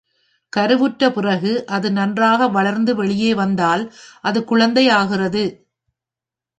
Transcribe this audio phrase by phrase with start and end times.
[0.53, 3.83] கருவுற்ற பிறகு அது நன்றாக வளர்ந்து வெளியே வந்தால்
[4.21, 5.43] அது குழந்தை ஆகிறது.